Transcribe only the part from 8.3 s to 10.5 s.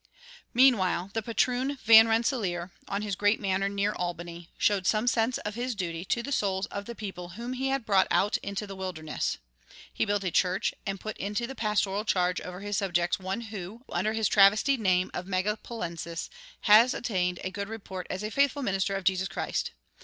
into the wilderness. He built a